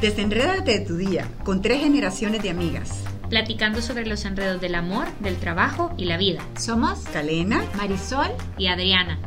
Desenrédate 0.00 0.80
de 0.80 0.84
tu 0.84 0.98
día 0.98 1.26
con 1.42 1.62
tres 1.62 1.80
generaciones 1.80 2.42
de 2.42 2.50
amigas. 2.50 3.02
Platicando 3.30 3.80
sobre 3.80 4.04
los 4.04 4.26
enredos 4.26 4.60
del 4.60 4.74
amor, 4.74 5.06
del 5.20 5.36
trabajo 5.36 5.94
y 5.96 6.04
la 6.04 6.18
vida. 6.18 6.42
Somos 6.58 6.98
Calena, 7.14 7.64
Marisol 7.78 8.28
y 8.58 8.66
Adriana. 8.66 9.18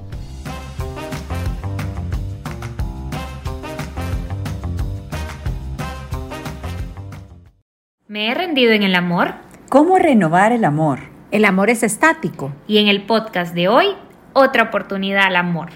¿Me 8.08 8.30
he 8.30 8.36
rendido 8.36 8.72
en 8.72 8.84
el 8.84 8.94
amor? 8.94 9.34
¿Cómo 9.70 9.98
renovar 9.98 10.52
el 10.52 10.66
amor? 10.66 11.00
El 11.32 11.46
amor 11.46 11.72
es 11.72 11.82
estático. 11.82 12.54
Y 12.68 12.78
en 12.78 12.88
el 12.88 13.08
podcast 13.08 13.56
de 13.56 13.70
hoy, 13.70 13.88
otra 14.34 14.64
oportunidad 14.64 15.26
al 15.26 15.36
amor. 15.36 15.70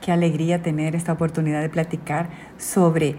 Qué 0.00 0.10
alegría 0.10 0.62
tener 0.62 0.96
esta 0.96 1.12
oportunidad 1.12 1.60
de 1.60 1.68
platicar 1.68 2.30
sobre 2.56 3.16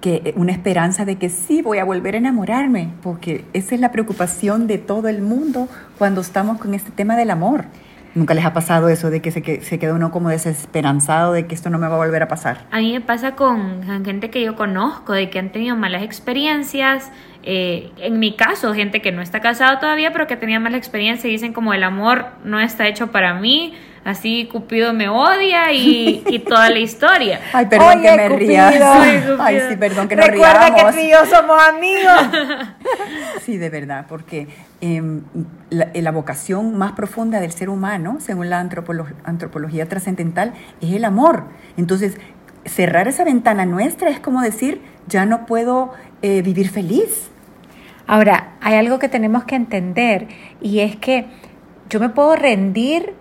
que 0.00 0.32
una 0.36 0.52
esperanza 0.52 1.04
de 1.04 1.16
que 1.16 1.28
sí 1.28 1.62
voy 1.62 1.78
a 1.78 1.84
volver 1.84 2.14
a 2.14 2.18
enamorarme, 2.18 2.90
porque 3.02 3.44
esa 3.52 3.74
es 3.74 3.80
la 3.80 3.92
preocupación 3.92 4.66
de 4.66 4.78
todo 4.78 5.08
el 5.08 5.22
mundo 5.22 5.68
cuando 5.98 6.20
estamos 6.20 6.58
con 6.58 6.74
este 6.74 6.90
tema 6.90 7.16
del 7.16 7.30
amor. 7.30 7.64
¿Nunca 8.14 8.34
les 8.34 8.44
ha 8.44 8.52
pasado 8.52 8.88
eso 8.88 9.10
de 9.10 9.20
que 9.20 9.30
se, 9.30 9.60
se 9.60 9.78
queda 9.78 9.94
uno 9.94 10.10
como 10.10 10.28
desesperanzado 10.28 11.32
de 11.32 11.46
que 11.46 11.54
esto 11.54 11.70
no 11.70 11.78
me 11.78 11.86
va 11.88 11.94
a 11.94 11.98
volver 11.98 12.22
a 12.22 12.28
pasar? 12.28 12.66
A 12.70 12.78
mí 12.78 12.92
me 12.92 13.00
pasa 13.00 13.36
con 13.36 13.82
gente 14.04 14.30
que 14.30 14.42
yo 14.42 14.56
conozco, 14.56 15.12
de 15.12 15.30
que 15.30 15.38
han 15.38 15.52
tenido 15.52 15.76
malas 15.76 16.02
experiencias. 16.02 17.12
Eh, 17.42 17.92
en 17.98 18.18
mi 18.18 18.34
caso, 18.34 18.74
gente 18.74 19.00
que 19.02 19.12
no 19.12 19.22
está 19.22 19.40
casada 19.40 19.78
todavía, 19.78 20.12
pero 20.12 20.26
que 20.26 20.36
tenía 20.36 20.58
mala 20.58 20.78
experiencia 20.78 21.28
y 21.28 21.32
dicen 21.32 21.52
como 21.52 21.74
el 21.74 21.84
amor 21.84 22.26
no 22.44 22.58
está 22.58 22.88
hecho 22.88 23.12
para 23.12 23.34
mí, 23.34 23.74
así 24.04 24.48
Cupido 24.50 24.92
me 24.92 25.08
odia 25.08 25.72
y, 25.72 26.22
y 26.28 26.38
toda 26.40 26.70
la 26.70 26.78
historia. 26.78 27.40
Ay, 27.52 27.66
perdón 27.66 27.98
Oye, 27.98 28.02
que 28.10 28.16
me 28.16 28.28
ría. 28.30 28.70
Cupido. 28.70 29.36
Ay, 29.40 29.60
sí, 29.68 29.76
perdón 29.76 30.08
que 30.08 30.16
nos 30.16 30.26
Recuerda 30.26 30.68
riamos. 30.70 30.94
que 30.94 31.00
tú 31.00 31.06
y 31.06 31.10
yo 31.10 31.26
somos 31.26 31.58
amigos. 31.68 32.68
Sí, 33.42 33.56
de 33.56 33.70
verdad, 33.70 34.04
porque 34.08 34.46
em, 34.82 35.22
la, 35.70 35.88
la 35.94 36.10
vocación 36.10 36.76
más 36.76 36.92
profunda 36.92 37.40
del 37.40 37.50
ser 37.52 37.70
humano, 37.70 38.18
según 38.20 38.50
la 38.50 38.60
antropolo- 38.62 39.06
antropología 39.24 39.88
trascendental, 39.88 40.52
es 40.82 40.92
el 40.92 41.04
amor. 41.06 41.44
Entonces, 41.78 42.18
cerrar 42.66 43.08
esa 43.08 43.24
ventana 43.24 43.64
nuestra 43.64 44.10
es 44.10 44.20
como 44.20 44.42
decir, 44.42 44.82
ya 45.06 45.24
no 45.24 45.46
puedo 45.46 45.92
eh, 46.20 46.42
vivir 46.42 46.68
feliz. 46.68 47.30
Ahora, 48.06 48.52
hay 48.60 48.74
algo 48.74 48.98
que 48.98 49.08
tenemos 49.08 49.44
que 49.44 49.54
entender 49.54 50.28
y 50.60 50.80
es 50.80 50.96
que 50.96 51.26
yo 51.88 52.00
me 52.00 52.10
puedo 52.10 52.36
rendir 52.36 53.14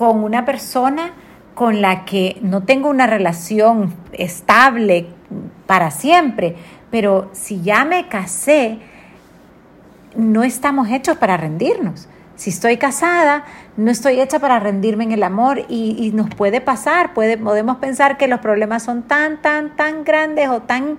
con 0.00 0.24
una 0.24 0.46
persona 0.46 1.12
con 1.54 1.82
la 1.82 2.06
que 2.06 2.38
no 2.40 2.62
tengo 2.62 2.88
una 2.88 3.06
relación 3.06 3.92
estable 4.14 5.08
para 5.66 5.90
siempre, 5.90 6.56
pero 6.90 7.28
si 7.32 7.60
ya 7.60 7.84
me 7.84 8.08
casé, 8.08 8.78
no 10.16 10.42
estamos 10.42 10.88
hechos 10.88 11.18
para 11.18 11.36
rendirnos. 11.36 12.08
Si 12.34 12.48
estoy 12.48 12.78
casada, 12.78 13.44
no 13.76 13.90
estoy 13.90 14.22
hecha 14.22 14.38
para 14.38 14.58
rendirme 14.58 15.04
en 15.04 15.12
el 15.12 15.22
amor 15.22 15.66
y, 15.68 16.12
nos 16.14 16.30
puede 16.30 16.62
pasar, 16.62 17.12
podemos 17.12 17.76
pensar 17.76 18.16
que 18.16 18.26
los 18.26 18.40
problemas 18.40 18.82
son 18.82 19.02
tan, 19.02 19.42
tan, 19.42 19.76
tan 19.76 20.04
grandes 20.04 20.48
o 20.48 20.62
tan 20.62 20.96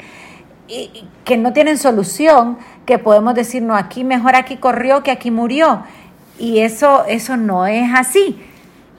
que 1.25 1.37
no 1.37 1.53
tienen 1.53 1.79
solución, 1.79 2.59
que 2.85 2.99
podemos 2.99 3.33
decir, 3.33 3.63
no, 3.63 3.75
aquí 3.75 4.03
mejor 4.03 4.35
aquí 4.35 4.57
corrió 4.57 5.01
que 5.01 5.09
aquí 5.09 5.31
murió. 5.31 5.85
Y 6.37 6.59
eso, 6.59 7.03
eso 7.07 7.35
no 7.35 7.65
es 7.65 7.89
así. 7.95 8.39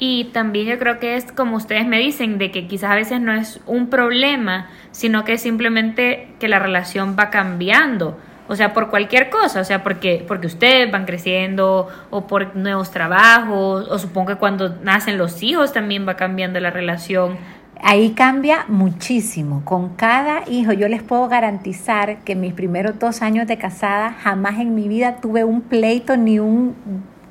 Y 0.05 0.25
también 0.33 0.67
yo 0.67 0.81
creo 0.81 0.99
que 0.99 1.15
es 1.15 1.31
como 1.31 1.57
ustedes 1.57 1.87
me 1.87 2.01
dicen, 2.01 2.37
de 2.37 2.51
que 2.51 2.67
quizás 2.67 2.91
a 2.91 2.97
veces 2.97 3.21
no 3.21 3.33
es 3.33 3.61
un 3.67 3.87
problema, 3.87 4.69
sino 4.91 5.25
que 5.25 5.35
es 5.35 5.43
simplemente 5.43 6.35
que 6.41 6.49
la 6.49 6.59
relación 6.59 7.15
va 7.17 7.31
cambiando. 7.31 8.19
O 8.49 8.57
sea, 8.57 8.73
por 8.73 8.91
cualquier 8.91 9.31
cosa, 9.31 9.61
o 9.61 9.65
sea, 9.65 9.85
porque, 9.85 10.25
porque 10.27 10.49
ustedes 10.49 10.91
van 10.91 11.05
creciendo 11.05 11.87
o 12.11 12.27
por 12.27 12.57
nuevos 12.57 12.91
trabajos, 12.91 13.87
o 13.89 13.97
supongo 14.01 14.31
que 14.31 14.35
cuando 14.39 14.71
nacen 14.83 15.19
los 15.19 15.41
hijos 15.41 15.73
también 15.73 16.05
va 16.05 16.17
cambiando 16.17 16.59
la 16.59 16.71
relación. 16.71 17.37
Ahí 17.81 18.11
cambia 18.11 18.65
muchísimo. 18.67 19.63
Con 19.65 19.91
cada 19.91 20.43
hijo 20.49 20.73
yo 20.73 20.89
les 20.89 21.05
puedo 21.05 21.29
garantizar 21.29 22.25
que 22.25 22.35
mis 22.35 22.55
primeros 22.55 22.99
dos 22.99 23.23
años 23.23 23.47
de 23.47 23.57
casada 23.57 24.17
jamás 24.21 24.59
en 24.59 24.75
mi 24.75 24.89
vida 24.89 25.19
tuve 25.21 25.45
un 25.45 25.61
pleito, 25.61 26.17
ni 26.17 26.41
un, 26.41 26.75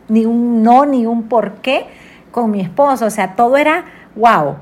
ni 0.07 0.25
un 0.25 0.63
no, 0.63 0.85
ni 0.85 1.05
un 1.05 1.23
por 1.23 1.55
qué 1.55 1.87
con 2.31 2.49
mi 2.51 2.61
esposo. 2.61 3.05
O 3.05 3.09
sea, 3.09 3.35
todo 3.35 3.57
era 3.57 3.85
wow. 4.15 4.55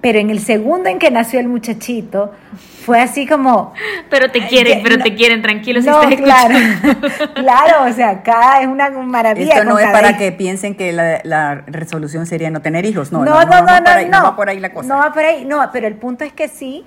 Pero 0.00 0.18
en 0.18 0.30
el 0.30 0.40
segundo 0.40 0.88
en 0.88 0.98
que 0.98 1.12
nació 1.12 1.38
el 1.38 1.46
muchachito, 1.46 2.32
fue 2.84 3.00
así 3.00 3.24
como... 3.24 3.72
Pero 4.10 4.32
te 4.32 4.44
quieren, 4.48 4.80
pero 4.82 4.96
no- 4.96 5.04
te 5.04 5.14
quieren, 5.14 5.42
tranquilo 5.42 5.80
si 5.80 5.86
No, 5.86 6.02
estás 6.02 6.20
claro, 6.20 6.54
claro, 7.36 7.84
o 7.88 7.92
sea, 7.92 8.10
acá 8.10 8.60
es 8.62 8.66
una 8.66 8.90
maravilla. 8.90 9.54
Esto 9.54 9.64
no 9.64 9.78
es 9.78 9.84
cada 9.86 9.92
para 10.02 10.16
que 10.18 10.32
piensen 10.32 10.74
que 10.74 10.92
la, 10.92 11.20
la 11.22 11.62
resolución 11.68 12.26
sería 12.26 12.50
no 12.50 12.60
tener 12.62 12.84
hijos. 12.84 13.12
No, 13.12 13.24
no, 13.24 13.26
no, 13.26 13.44
no, 13.44 13.44
no, 13.60 13.64
va 13.64 13.78
no, 13.78 13.84
por 13.84 13.92
ahí, 13.94 14.08
no. 14.08 14.22
va 14.24 14.34
por 14.36 14.48
ahí 14.48 14.58
la 14.58 14.72
cosa. 14.72 14.88
No 14.88 14.96
va 14.98 15.12
por 15.12 15.24
ahí, 15.24 15.44
no, 15.44 15.70
pero 15.72 15.86
el 15.86 15.94
punto 15.94 16.24
es 16.24 16.32
que 16.32 16.48
sí, 16.48 16.84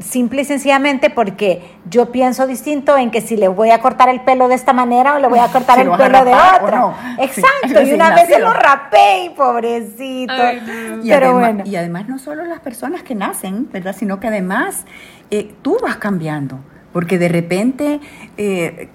simple 0.00 0.42
y 0.42 0.44
sencillamente 0.44 1.08
porque 1.08 1.62
yo 1.88 2.12
pienso 2.12 2.46
distinto 2.46 2.98
en 2.98 3.10
que 3.10 3.22
si 3.22 3.36
le 3.38 3.48
voy 3.48 3.70
a 3.70 3.80
cortar 3.80 4.10
el 4.10 4.20
pelo 4.20 4.48
de 4.48 4.54
esta 4.54 4.74
manera 4.74 5.14
o 5.14 5.18
le 5.18 5.28
voy 5.28 5.38
a 5.38 5.48
cortar 5.52 5.76
Si 5.76 5.82
el 5.82 5.90
pelo 5.92 6.24
de 6.24 6.32
otra. 6.34 6.76
no. 6.78 6.94
Exacto, 7.18 7.68
Sí, 7.82 7.90
y 7.90 7.94
una 7.94 8.14
vez 8.14 8.28
se 8.28 8.38
lo 8.38 8.52
rapé 8.52 9.24
y 9.24 9.30
pobrecito. 9.30 10.34
Ay, 10.34 10.62
no. 10.66 11.04
Y, 11.04 11.08
Pero 11.08 11.26
además, 11.30 11.54
bueno. 11.54 11.64
y 11.70 11.76
además 11.76 12.08
no 12.08 12.18
solo 12.18 12.44
las 12.44 12.60
personas 12.60 13.02
que 13.02 13.14
nacen, 13.14 13.68
¿verdad? 13.72 13.94
Sino 13.98 14.20
que 14.20 14.26
además 14.26 14.84
eh, 15.30 15.54
tú 15.62 15.78
vas 15.82 15.96
cambiando, 15.96 16.58
porque 16.92 17.18
de 17.18 17.28
repente 17.28 18.00
eh, 18.36 18.90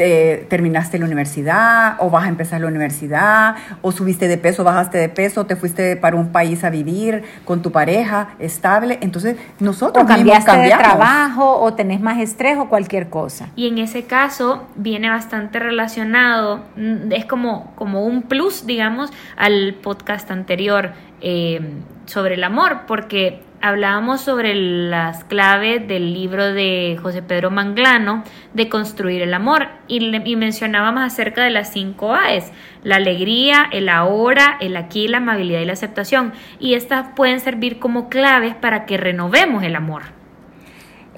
te- 0.00 0.46
terminaste 0.48 0.98
la 0.98 1.04
universidad 1.04 1.96
o 1.98 2.08
vas 2.08 2.24
a 2.24 2.28
empezar 2.28 2.58
la 2.62 2.68
universidad 2.68 3.56
o 3.82 3.92
subiste 3.92 4.28
de 4.28 4.38
peso, 4.38 4.64
bajaste 4.64 4.96
de 4.96 5.10
peso, 5.10 5.44
te 5.44 5.56
fuiste 5.56 5.94
para 5.96 6.16
un 6.16 6.32
país 6.32 6.64
a 6.64 6.70
vivir 6.70 7.22
con 7.44 7.60
tu 7.60 7.70
pareja 7.70 8.30
estable. 8.38 8.96
Entonces 9.02 9.36
nosotros 9.58 10.02
O 10.02 10.08
mismos 10.08 10.42
cambiaste 10.42 10.56
de 10.56 10.82
trabajo 10.82 11.60
o 11.60 11.74
tenés 11.74 12.00
más 12.00 12.18
estrés 12.18 12.56
o 12.56 12.70
cualquier 12.70 13.10
cosa. 13.10 13.48
Y 13.56 13.68
en 13.68 13.76
ese 13.76 14.04
caso 14.04 14.66
viene 14.74 15.10
bastante 15.10 15.58
relacionado, 15.58 16.64
mm, 16.76 17.12
es 17.12 17.26
como, 17.26 17.74
como 17.76 18.06
un 18.06 18.22
plus, 18.22 18.64
digamos, 18.64 19.10
al 19.36 19.74
podcast 19.82 20.30
anterior 20.30 20.92
eh, 21.20 21.60
sobre 22.06 22.36
el 22.36 22.44
amor, 22.44 22.86
porque 22.86 23.42
hablábamos 23.62 24.20
sobre 24.22 24.54
las 24.54 25.24
claves 25.24 25.86
del 25.86 26.14
libro 26.14 26.52
de 26.52 26.98
José 27.02 27.22
Pedro 27.22 27.50
Manglano 27.50 28.24
de 28.54 28.68
construir 28.68 29.22
el 29.22 29.34
amor 29.34 29.68
y, 29.86 30.00
le- 30.00 30.22
y 30.24 30.36
mencionábamos 30.36 31.02
acerca 31.02 31.42
de 31.42 31.50
las 31.50 31.72
cinco 31.72 32.14
A's, 32.14 32.50
la 32.82 32.96
alegría, 32.96 33.66
el 33.72 33.88
ahora, 33.88 34.56
el 34.60 34.76
aquí, 34.76 35.08
la 35.08 35.18
amabilidad 35.18 35.60
y 35.60 35.64
la 35.66 35.74
aceptación. 35.74 36.32
Y 36.58 36.74
estas 36.74 37.08
pueden 37.14 37.40
servir 37.40 37.78
como 37.78 38.08
claves 38.08 38.54
para 38.54 38.86
que 38.86 38.96
renovemos 38.96 39.62
el 39.62 39.76
amor. 39.76 40.02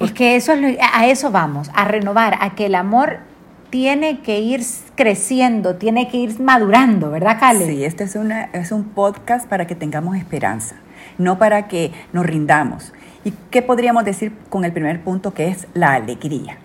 Es 0.00 0.12
que 0.12 0.34
eso 0.36 0.52
es 0.54 0.60
lo- 0.60 0.82
a 0.92 1.06
eso 1.06 1.30
vamos, 1.30 1.70
a 1.74 1.84
renovar, 1.84 2.36
a 2.40 2.54
que 2.54 2.66
el 2.66 2.74
amor 2.74 3.18
tiene 3.70 4.20
que 4.20 4.40
ir 4.40 4.60
creciendo, 4.96 5.76
tiene 5.76 6.08
que 6.08 6.16
ir 6.18 6.40
madurando, 6.40 7.10
¿verdad, 7.10 7.38
Cale? 7.38 7.66
Sí, 7.66 7.84
este 7.84 8.04
es, 8.04 8.16
una, 8.16 8.44
es 8.52 8.70
un 8.72 8.84
podcast 8.84 9.48
para 9.48 9.66
que 9.66 9.74
tengamos 9.74 10.16
esperanza, 10.16 10.76
no 11.18 11.38
para 11.38 11.68
que 11.68 11.92
nos 12.12 12.24
rindamos. 12.26 12.92
¿Y 13.24 13.32
qué 13.50 13.62
podríamos 13.62 14.04
decir 14.04 14.32
con 14.50 14.64
el 14.64 14.72
primer 14.72 15.00
punto 15.02 15.32
que 15.34 15.48
es 15.48 15.66
la 15.74 15.94
alegría? 15.94 16.58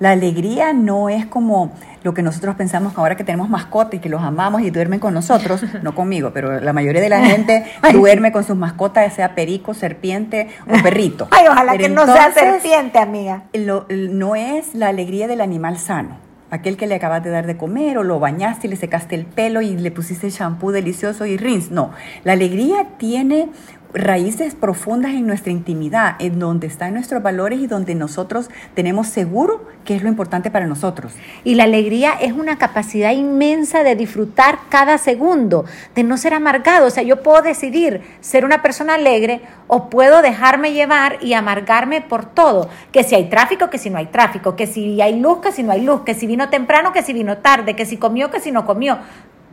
La 0.00 0.12
alegría 0.12 0.72
no 0.72 1.10
es 1.10 1.26
como 1.26 1.72
lo 2.02 2.14
que 2.14 2.22
nosotros 2.22 2.56
pensamos 2.56 2.94
ahora 2.96 3.16
que 3.18 3.24
tenemos 3.24 3.50
mascotas 3.50 3.92
y 3.94 3.98
que 3.98 4.08
los 4.08 4.22
amamos 4.22 4.62
y 4.62 4.70
duermen 4.70 4.98
con 4.98 5.12
nosotros, 5.12 5.62
no 5.82 5.94
conmigo, 5.94 6.30
pero 6.32 6.58
la 6.58 6.72
mayoría 6.72 7.02
de 7.02 7.10
la 7.10 7.22
gente 7.22 7.66
duerme 7.92 8.32
con 8.32 8.42
sus 8.42 8.56
mascotas, 8.56 9.12
sea 9.12 9.34
perico, 9.34 9.74
serpiente 9.74 10.48
o 10.66 10.82
perrito. 10.82 11.28
Ay, 11.30 11.44
ojalá 11.50 11.72
Pero 11.72 11.84
que 11.84 11.88
no 11.90 12.06
sea 12.06 12.32
serpiente, 12.32 12.98
amiga. 12.98 13.42
lo- 13.52 13.86
no 13.90 14.34
es 14.36 14.74
la 14.74 14.88
alegría 14.88 15.28
del 15.28 15.42
animal 15.42 15.76
sano. 15.78 16.16
Aquel 16.50 16.76
que 16.78 16.86
le 16.88 16.94
acabas 16.96 17.22
de 17.22 17.30
dar 17.30 17.46
de 17.46 17.56
comer 17.58 17.98
o 17.98 18.02
lo 18.02 18.18
bañaste 18.18 18.66
y 18.66 18.70
le 18.70 18.76
secaste 18.76 19.14
el 19.14 19.24
pelo 19.26 19.60
y 19.60 19.76
le 19.76 19.90
pusiste 19.92 20.30
shampoo 20.30 20.72
delicioso 20.72 21.24
y 21.26 21.36
rinse. 21.36 21.72
No, 21.72 21.90
la 22.24 22.32
alegría 22.32 22.86
tiene 22.98 23.50
raíces 23.92 24.54
profundas 24.54 25.12
en 25.12 25.26
nuestra 25.26 25.52
intimidad, 25.52 26.16
en 26.18 26.38
donde 26.38 26.66
están 26.66 26.94
nuestros 26.94 27.22
valores 27.22 27.60
y 27.60 27.66
donde 27.66 27.94
nosotros 27.94 28.50
tenemos 28.74 29.08
seguro 29.08 29.64
que 29.84 29.96
es 29.96 30.02
lo 30.02 30.08
importante 30.08 30.50
para 30.50 30.66
nosotros. 30.66 31.14
Y 31.44 31.54
la 31.54 31.64
alegría 31.64 32.12
es 32.20 32.32
una 32.32 32.58
capacidad 32.58 33.12
inmensa 33.12 33.82
de 33.82 33.96
disfrutar 33.96 34.58
cada 34.68 34.98
segundo, 34.98 35.64
de 35.94 36.04
no 36.04 36.16
ser 36.16 36.34
amargado. 36.34 36.86
O 36.86 36.90
sea, 36.90 37.02
yo 37.02 37.22
puedo 37.22 37.42
decidir 37.42 38.02
ser 38.20 38.44
una 38.44 38.62
persona 38.62 38.94
alegre 38.94 39.40
o 39.66 39.88
puedo 39.88 40.22
dejarme 40.22 40.72
llevar 40.72 41.18
y 41.20 41.34
amargarme 41.34 42.00
por 42.00 42.26
todo. 42.26 42.68
Que 42.92 43.02
si 43.02 43.14
hay 43.14 43.28
tráfico, 43.28 43.70
que 43.70 43.78
si 43.78 43.90
no 43.90 43.98
hay 43.98 44.06
tráfico, 44.06 44.56
que 44.56 44.66
si 44.66 45.00
hay 45.00 45.18
luz, 45.18 45.38
que 45.38 45.52
si 45.52 45.62
no 45.62 45.72
hay 45.72 45.82
luz, 45.82 46.02
que 46.02 46.14
si 46.14 46.26
vino 46.26 46.48
temprano, 46.50 46.92
que 46.92 47.02
si 47.02 47.12
vino 47.12 47.38
tarde, 47.38 47.74
que 47.74 47.86
si 47.86 47.96
comió, 47.96 48.30
que 48.30 48.40
si 48.40 48.52
no 48.52 48.66
comió. 48.66 48.98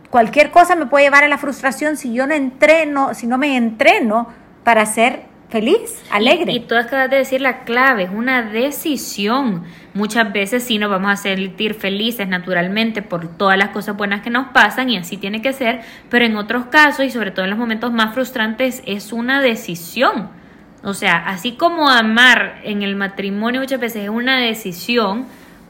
Cualquier 0.10 0.52
cosa 0.52 0.76
me 0.76 0.86
puede 0.86 1.06
llevar 1.06 1.24
a 1.24 1.28
la 1.28 1.38
frustración 1.38 1.98
si 1.98 2.14
yo 2.14 2.28
no 2.28 2.34
entreno, 2.34 3.14
si 3.14 3.28
no 3.28 3.38
me 3.38 3.58
entreno 3.58 4.28
para 4.64 4.86
ser 4.86 5.24
feliz, 5.50 6.02
alegre. 6.12 6.54
Y, 6.54 6.60
tú 6.62 6.76
acabas 6.76 7.10
de 7.10 7.18
decir 7.18 7.42
la 7.42 7.64
clave, 7.64 8.04
es 8.04 8.10
una 8.10 8.42
decisión. 8.42 9.64
Muchas 9.94 10.32
veces 10.32 10.64
sí 10.64 10.78
nos 10.78 10.90
vamos 10.90 11.12
a 11.12 11.16
sentir 11.16 11.74
felices 11.74 12.28
naturalmente 12.28 13.02
por 13.02 13.28
todas 13.38 13.58
las 13.58 13.70
cosas 13.70 13.98
buenas 13.98 14.22
que 14.22 14.30
nos 14.30 14.50
pasan 14.50 14.90
y 14.90 14.98
así 14.98 15.18
tiene 15.18 15.42
que 15.42 15.54
ser, 15.54 15.82
pero 16.10 16.26
en 16.26 16.36
otros 16.38 16.66
casos 16.66 17.06
y 17.06 17.10
sobre 17.10 17.32
todo 17.32 17.46
en 17.46 17.52
los 17.52 17.60
momentos 17.60 17.92
más 17.92 18.14
frustrantes 18.14 18.84
es 18.86 19.12
una 19.14 19.42
decisión. 19.42 20.30
O 20.84 20.94
sea, 20.94 21.18
así 21.18 21.54
como 21.54 21.90
amar 21.90 22.62
en 22.64 22.82
el 22.82 22.96
matrimonio 22.96 23.62
muchas 23.62 23.80
veces 23.80 24.04
es 24.04 24.10
una 24.10 24.40
decisión, 24.40 25.26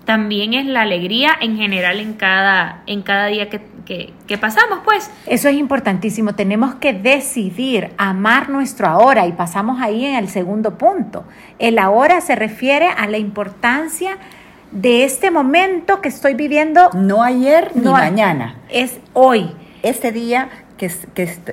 también 0.08 0.54
es 0.54 0.66
la 0.66 0.84
alegría 0.84 1.32
en 1.42 1.58
general 1.58 2.00
en 2.00 2.14
cada, 2.14 2.82
en 2.88 3.02
cada 3.02 3.28
día 3.28 3.50
que, 3.50 3.60
que, 3.86 4.38
pasamos, 4.38 4.80
pues. 4.86 5.12
Eso 5.26 5.50
es 5.50 5.56
importantísimo. 5.56 6.34
Tenemos 6.34 6.76
que 6.76 6.94
decidir 6.94 7.92
amar 7.98 8.48
nuestro 8.48 8.88
ahora 8.88 9.28
y 9.28 9.34
pasamos 9.34 9.82
ahí 9.82 10.06
en 10.06 10.16
el 10.16 10.30
segundo 10.30 10.78
punto. 10.78 11.26
El 11.60 11.78
ahora 11.78 12.22
se 12.22 12.38
refiere 12.38 12.88
a 12.88 13.06
la 13.08 13.18
importancia 13.18 14.18
de 14.72 15.04
este 15.04 15.30
momento 15.30 16.00
que 16.00 16.08
estoy 16.08 16.36
viviendo. 16.36 16.90
No 16.94 17.22
ayer 17.22 17.72
ni 17.76 17.92
mañana. 17.92 18.56
Es 18.70 19.02
hoy. 19.12 19.52
Este 19.84 20.14
día 20.14 20.48
que, 20.78 20.92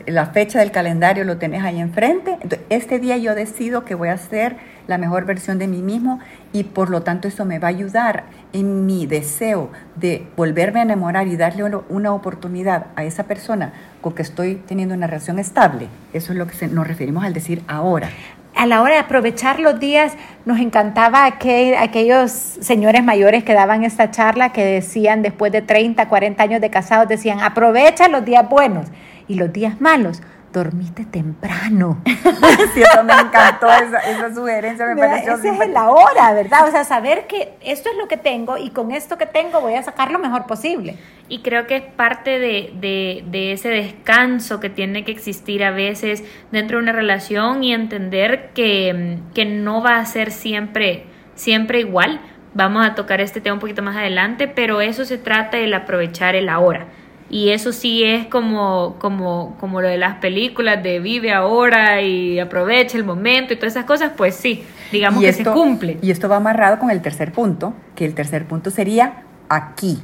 la 0.06 0.26
fecha 0.26 0.60
del 0.60 0.70
calendario 0.70 1.24
lo 1.24 1.38
tenés 1.38 1.64
ahí 1.64 1.80
enfrente. 1.80 2.38
Este 2.68 2.98
día 2.98 3.16
yo 3.16 3.34
decido 3.34 3.84
que 3.84 3.94
voy 3.94 4.08
a 4.08 4.18
ser 4.18 4.56
la 4.86 4.98
mejor 4.98 5.24
versión 5.24 5.58
de 5.58 5.66
mí 5.66 5.82
mismo 5.82 6.20
y 6.52 6.64
por 6.64 6.90
lo 6.90 7.02
tanto 7.02 7.26
eso 7.26 7.44
me 7.44 7.58
va 7.58 7.68
a 7.68 7.70
ayudar 7.70 8.24
en 8.52 8.86
mi 8.86 9.06
deseo 9.06 9.70
de 9.96 10.26
volverme 10.36 10.80
a 10.80 10.82
enamorar 10.82 11.26
y 11.26 11.36
darle 11.36 11.64
una 11.88 12.12
oportunidad 12.12 12.86
a 12.96 13.04
esa 13.04 13.24
persona 13.24 13.72
con 14.00 14.14
que 14.14 14.22
estoy 14.22 14.56
teniendo 14.56 14.94
una 14.94 15.06
relación 15.06 15.38
estable. 15.38 15.88
Eso 16.12 16.32
es 16.32 16.38
lo 16.38 16.46
que 16.46 16.68
nos 16.68 16.86
referimos 16.86 17.24
al 17.24 17.32
decir 17.32 17.62
ahora 17.66 18.10
a 18.56 18.66
la 18.66 18.82
hora 18.82 18.94
de 18.94 19.00
aprovechar 19.00 19.60
los 19.60 19.80
días, 19.80 20.14
nos 20.44 20.60
encantaba 20.60 21.24
aquellos 21.24 22.30
señores 22.30 23.02
mayores 23.02 23.44
que 23.44 23.54
daban 23.54 23.84
esta 23.84 24.10
charla 24.10 24.52
que 24.52 24.64
decían 24.64 25.22
después 25.22 25.52
de 25.52 25.62
30, 25.62 26.08
40 26.08 26.42
años 26.42 26.60
de 26.60 26.70
casados, 26.70 27.08
decían, 27.08 27.40
aprovecha 27.40 28.08
los 28.08 28.24
días 28.24 28.48
buenos 28.48 28.86
y 29.26 29.34
los 29.34 29.52
días 29.52 29.80
malos 29.80 30.22
dormiste 30.54 31.04
temprano. 31.04 32.00
sí, 32.06 32.82
eso 32.82 33.04
me 33.04 33.12
encantó, 33.12 33.66
esa, 33.68 34.32
sugerencia 34.32 34.86
me 34.86 34.96
pareció. 34.96 35.34
Esa 35.34 35.64
es 35.64 35.70
la 35.70 35.90
hora, 35.90 36.32
¿verdad? 36.32 36.68
O 36.68 36.70
sea, 36.70 36.84
saber 36.84 37.26
que 37.26 37.54
esto 37.60 37.90
es 37.90 37.96
lo 37.96 38.06
que 38.08 38.16
tengo 38.16 38.56
y 38.56 38.70
con 38.70 38.92
esto 38.92 39.18
que 39.18 39.26
tengo 39.26 39.60
voy 39.60 39.74
a 39.74 39.82
sacar 39.82 40.12
lo 40.12 40.18
mejor 40.18 40.46
posible. 40.46 40.96
Y 41.28 41.42
creo 41.42 41.66
que 41.66 41.76
es 41.76 41.82
parte 41.82 42.38
de, 42.38 42.72
de, 42.80 43.24
de 43.26 43.52
ese 43.52 43.68
descanso 43.68 44.60
que 44.60 44.70
tiene 44.70 45.04
que 45.04 45.12
existir 45.12 45.64
a 45.64 45.72
veces 45.72 46.22
dentro 46.52 46.78
de 46.78 46.84
una 46.84 46.92
relación 46.92 47.64
y 47.64 47.74
entender 47.74 48.50
que, 48.54 49.18
que 49.34 49.44
no 49.44 49.82
va 49.82 49.98
a 49.98 50.06
ser 50.06 50.30
siempre, 50.30 51.04
siempre 51.34 51.80
igual. 51.80 52.20
Vamos 52.54 52.86
a 52.86 52.94
tocar 52.94 53.20
este 53.20 53.40
tema 53.40 53.54
un 53.54 53.60
poquito 53.60 53.82
más 53.82 53.96
adelante, 53.96 54.46
pero 54.46 54.80
eso 54.80 55.04
se 55.04 55.18
trata 55.18 55.56
del 55.56 55.74
aprovechar 55.74 56.36
el 56.36 56.48
ahora 56.48 56.86
y 57.30 57.50
eso 57.50 57.72
sí 57.72 58.04
es 58.04 58.26
como, 58.26 58.96
como, 58.98 59.56
como 59.58 59.80
lo 59.80 59.88
de 59.88 59.98
las 59.98 60.16
películas 60.16 60.82
de 60.82 61.00
vive 61.00 61.32
ahora 61.32 62.02
y 62.02 62.38
aprovecha 62.38 62.98
el 62.98 63.04
momento 63.04 63.54
y 63.54 63.56
todas 63.56 63.72
esas 63.72 63.86
cosas, 63.86 64.12
pues 64.16 64.34
sí, 64.36 64.64
digamos 64.92 65.22
que 65.22 65.32
se 65.32 65.44
cumple. 65.44 65.98
Y 66.02 66.10
esto 66.10 66.28
va 66.28 66.36
amarrado 66.36 66.78
con 66.78 66.90
el 66.90 67.00
tercer 67.00 67.32
punto, 67.32 67.74
que 67.96 68.04
el 68.04 68.14
tercer 68.14 68.44
punto 68.44 68.70
sería 68.70 69.22
aquí. 69.48 69.98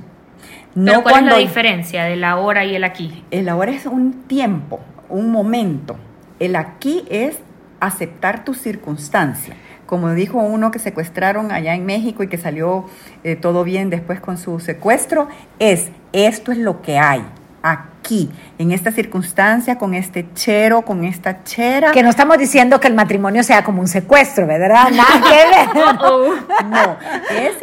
No 0.75 1.02
¿cuál 1.02 1.25
es 1.25 1.32
la 1.32 1.38
diferencia 1.38 2.05
del 2.05 2.25
ahora 2.25 2.64
y 2.64 2.75
el 2.75 2.84
aquí? 2.84 3.25
El 3.31 3.49
ahora 3.49 3.72
es 3.72 3.87
un 3.87 4.22
tiempo, 4.22 4.81
un 5.08 5.31
momento. 5.31 5.96
El 6.38 6.56
aquí 6.56 7.05
es 7.11 7.38
aceptar 7.81 8.44
tu 8.44 8.55
circunstancia 8.55 9.56
como 9.91 10.15
dijo 10.15 10.39
uno 10.39 10.71
que 10.71 10.79
secuestraron 10.79 11.51
allá 11.51 11.75
en 11.75 11.85
México 11.85 12.23
y 12.23 12.29
que 12.29 12.39
salió 12.39 12.85
eh, 13.25 13.35
todo 13.35 13.65
bien 13.65 13.91
después 13.91 14.21
con 14.21 14.39
su 14.39 14.61
secuestro, 14.61 15.27
es 15.59 15.91
esto 16.13 16.53
es 16.53 16.59
lo 16.59 16.81
que 16.81 16.97
hay 16.97 17.25
aquí, 17.61 18.31
en 18.59 18.71
esta 18.71 18.93
circunstancia, 18.93 19.79
con 19.79 19.95
este 19.95 20.33
chero, 20.33 20.83
con 20.83 21.05
esta 21.05 21.43
chera. 21.43 21.91
Que 21.91 22.05
no 22.05 22.09
estamos 22.09 22.39
diciendo 22.39 22.79
que 22.79 22.87
el 22.87 22.95
matrimonio 22.95 23.43
sea 23.43 23.65
como 23.65 23.81
un 23.81 23.89
secuestro, 23.89 24.47
¿verdad? 24.47 24.91
Nada 24.93 25.29
que 25.29 25.75
ver. 25.75 26.67
No, 26.67 26.97
es, 27.37 27.55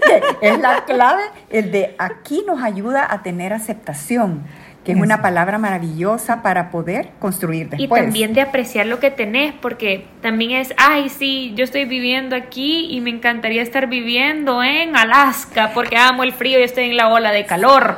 es 0.41 0.59
la 0.59 0.83
clave, 0.83 1.23
el 1.49 1.71
de 1.71 1.95
aquí 1.97 2.43
nos 2.45 2.61
ayuda 2.61 3.07
a 3.09 3.23
tener 3.23 3.53
aceptación 3.53 4.43
que 4.87 4.93
es 4.93 4.99
una 5.01 5.21
palabra 5.21 5.57
maravillosa 5.57 6.41
para 6.41 6.71
poder 6.71 7.09
construir 7.19 7.67
después. 7.67 8.01
Y 8.01 8.05
también 8.05 8.33
de 8.33 8.39
apreciar 8.39 8.85
lo 8.85 9.01
que 9.01 9.11
tenés, 9.11 9.53
porque 9.61 10.05
también 10.21 10.51
es, 10.51 10.73
ay, 10.77 11.09
sí, 11.09 11.51
yo 11.57 11.65
estoy 11.65 11.83
viviendo 11.83 12.37
aquí 12.37 12.87
y 12.89 13.01
me 13.01 13.09
encantaría 13.09 13.61
estar 13.61 13.87
viviendo 13.87 14.63
en 14.63 14.95
Alaska 14.95 15.71
porque 15.73 15.97
amo 15.97 16.23
el 16.23 16.31
frío 16.31 16.57
y 16.57 16.63
estoy 16.63 16.85
en 16.85 16.95
la 16.95 17.09
ola 17.09 17.33
de 17.33 17.45
calor 17.45 17.97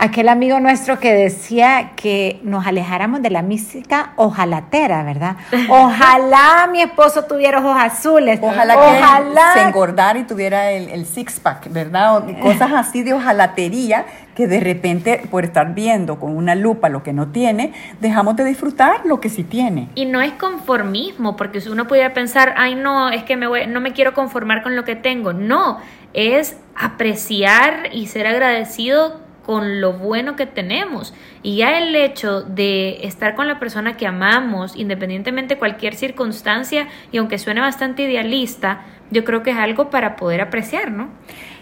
aquel 0.00 0.30
amigo 0.30 0.58
nuestro 0.60 0.98
que 0.98 1.12
decía 1.12 1.92
que 1.94 2.40
nos 2.42 2.66
alejáramos 2.66 3.20
de 3.20 3.28
la 3.28 3.42
mística 3.42 4.12
ojalatera, 4.16 5.04
¿verdad? 5.04 5.36
Ojalá 5.68 6.68
mi 6.72 6.80
esposo 6.80 7.24
tuviera 7.24 7.58
ojos 7.58 7.76
azules. 7.78 8.40
Ojalá, 8.42 8.74
que 8.74 9.60
se 9.60 9.66
engordara 9.66 10.18
y 10.18 10.24
tuviera 10.24 10.70
el, 10.72 11.04
six-pack, 11.04 11.70
¿verdad? 11.70 12.24
cosas 12.42 12.72
así 12.72 13.02
de 13.02 13.12
ojalatería 13.12 14.06
que 14.34 14.46
de 14.46 14.60
repente 14.60 15.20
por 15.30 15.44
estar 15.44 15.74
viendo 15.74 16.18
con 16.18 16.34
una 16.34 16.54
lupa 16.54 16.88
lo 16.88 17.02
que 17.02 17.12
no 17.12 17.28
tiene, 17.28 17.74
dejamos 18.00 18.36
de 18.36 18.44
disfrutar 18.44 19.04
lo 19.04 19.20
que 19.20 19.28
sí 19.28 19.44
tiene. 19.44 19.88
Y 19.96 20.06
no 20.06 20.22
es 20.22 20.32
conformismo, 20.32 21.36
porque 21.36 21.60
uno 21.70 21.86
pudiera 21.86 22.14
pensar, 22.14 22.54
ay 22.56 22.74
no, 22.74 23.10
es 23.10 23.24
que 23.24 23.36
me 23.36 23.66
no 23.66 23.80
me 23.80 23.92
quiero 23.92 24.14
conformar 24.14 24.62
con 24.62 24.76
lo 24.76 24.84
que 24.84 24.96
tengo. 24.96 25.34
No, 25.34 25.78
es 26.14 26.56
apreciar 26.74 27.90
y 27.92 28.06
ser 28.06 28.26
agradecido 28.26 29.19
con 29.44 29.80
lo 29.80 29.94
bueno 29.94 30.36
que 30.36 30.46
tenemos. 30.46 31.14
Y 31.42 31.56
ya 31.56 31.78
el 31.78 31.94
hecho 31.96 32.42
de 32.42 33.06
estar 33.06 33.34
con 33.34 33.48
la 33.48 33.58
persona 33.58 33.96
que 33.96 34.06
amamos, 34.06 34.76
independientemente 34.76 35.54
de 35.54 35.58
cualquier 35.58 35.94
circunstancia, 35.94 36.88
y 37.12 37.18
aunque 37.18 37.38
suene 37.38 37.60
bastante 37.60 38.02
idealista, 38.02 38.82
yo 39.10 39.24
creo 39.24 39.42
que 39.42 39.50
es 39.50 39.56
algo 39.56 39.90
para 39.90 40.16
poder 40.16 40.40
apreciar, 40.40 40.90
¿no? 40.90 41.08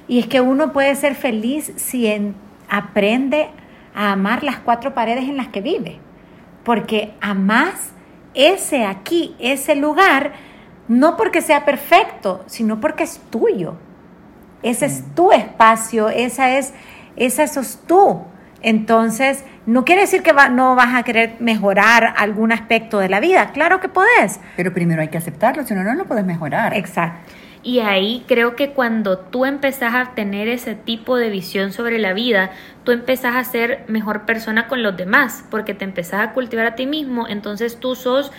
Y 0.07 0.19
es 0.19 0.27
que 0.27 0.41
uno 0.41 0.73
puede 0.73 0.95
ser 0.95 1.15
feliz 1.15 1.73
si 1.77 2.11
aprende 2.69 3.51
a 3.95 4.13
amar 4.13 4.43
las 4.43 4.59
cuatro 4.59 4.95
paredes 4.95 5.25
en 5.25 5.37
las 5.37 5.49
que 5.49 5.61
vive. 5.61 5.99
Porque 6.65 7.13
amas 7.21 7.93
ese 8.35 8.85
aquí, 8.85 9.35
ese 9.39 9.75
lugar, 9.75 10.33
no 10.87 11.17
porque 11.17 11.43
sea 11.43 11.65
perfecto, 11.65 12.43
sino 12.47 12.81
porque 12.81 13.05
es 13.05 13.21
tuyo. 13.31 13.75
Ese 14.63 14.87
es 14.87 15.03
mm. 15.03 15.15
tu 15.15 15.33
espacio, 15.33 16.09
esa 16.09 16.59
es 16.59 16.75
esa 17.19 17.47
sos 17.47 17.81
tú. 17.87 18.23
Entonces, 18.61 19.45
no 19.67 19.85
quiere 19.85 20.03
decir 20.03 20.23
que 20.23 20.33
no 20.33 20.75
vas 20.75 20.95
a 20.95 21.03
querer 21.05 21.37
mejorar 21.39 22.15
algún 22.17 22.51
aspecto 22.51 22.99
de 22.99 23.09
la 23.09 23.21
vida. 23.21 23.53
Claro 23.53 23.81
que 23.81 23.89
podés. 23.89 24.41
Pero 24.57 24.75
primero 24.75 25.01
hay 25.01 25.09
que 25.09 25.19
aceptarlo, 25.19 25.65
si 25.65 25.75
no, 25.75 25.85
no 25.85 25.95
lo 25.95 26.07
puedes 26.07 26.25
mejorar. 26.25 26.75
Exacto. 26.75 27.33
Y 27.63 27.81
ahí 27.81 28.25
creo 28.27 28.57
que 28.57 28.71
cuando 28.71 29.19
tú 29.19 29.45
empezás 29.45 29.95
a 29.95 30.15
tener 30.15 30.49
ese 30.49 30.75
tipo 30.75 31.17
de 31.17 31.29
visión 31.29 31.73
sobre 31.73 31.99
la 31.99 32.13
vida, 32.13 32.51
tú 32.85 32.93
empezás 32.93 33.35
a 33.37 33.45
ser 33.45 33.85
mejor 33.89 34.25
persona 34.27 34.69
con 34.69 34.83
los 34.83 34.97
demás, 34.97 35.45
porque 35.51 35.75
te 35.75 35.85
empezás 35.85 36.21
a 36.21 36.33
cultivar 36.33 36.67
a 36.67 36.75
ti 36.77 36.87
mismo, 36.87 37.27
entonces 37.29 37.79
tú 37.81 37.95
sos 37.95 38.33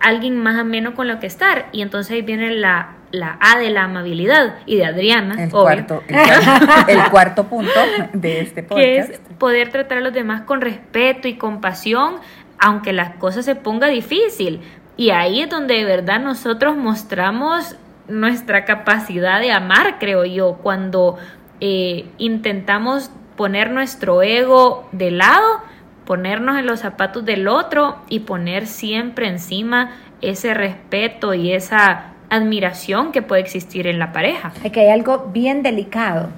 alguien 0.00 0.36
más 0.36 0.58
ameno 0.58 0.94
con 0.94 1.08
lo 1.08 1.20
que 1.20 1.26
estar. 1.26 1.66
Y 1.72 1.82
entonces 1.82 2.12
ahí 2.12 2.22
viene 2.22 2.50
la, 2.50 2.96
la 3.16 3.38
A 3.40 3.58
de 3.58 3.70
la 3.70 3.84
amabilidad 3.84 4.56
y 4.66 4.76
de 4.76 4.86
Adriana. 4.86 5.42
El, 5.42 5.50
cuarto, 5.50 6.02
el, 6.08 7.10
cuarto 7.10 7.44
punto 7.44 7.72
de 8.12 8.40
este 8.40 8.62
podcast. 8.62 8.76
Que 8.86 8.98
es 8.98 9.20
poder 9.38 9.70
tratar 9.70 9.98
a 9.98 10.00
los 10.00 10.12
demás 10.12 10.42
con 10.42 10.60
respeto 10.60 11.28
y 11.28 11.34
compasión, 11.34 12.16
aunque 12.58 12.92
las 12.92 13.16
cosas 13.16 13.44
se 13.44 13.54
ponga 13.54 13.88
difícil. 13.88 14.60
Y 14.96 15.10
ahí 15.10 15.42
es 15.42 15.50
donde 15.50 15.74
de 15.74 15.84
verdad 15.84 16.20
nosotros 16.20 16.76
mostramos 16.76 17.76
nuestra 18.08 18.64
capacidad 18.64 19.40
de 19.40 19.50
amar, 19.52 19.98
creo 19.98 20.24
yo, 20.24 20.58
cuando 20.62 21.18
eh, 21.60 22.06
intentamos 22.18 23.10
poner 23.36 23.70
nuestro 23.70 24.22
ego 24.22 24.88
de 24.92 25.10
lado 25.10 25.62
ponernos 26.06 26.56
en 26.56 26.64
los 26.64 26.80
zapatos 26.80 27.24
del 27.26 27.48
otro 27.48 27.98
y 28.08 28.20
poner 28.20 28.66
siempre 28.66 29.28
encima 29.28 29.90
ese 30.22 30.54
respeto 30.54 31.34
y 31.34 31.52
esa 31.52 32.12
admiración 32.30 33.12
que 33.12 33.22
puede 33.22 33.42
existir 33.42 33.86
en 33.86 33.98
la 33.98 34.12
pareja. 34.12 34.52
que 34.72 34.80
hay 34.80 34.88
algo 34.88 35.30
bien 35.32 35.62
delicado 35.62 36.28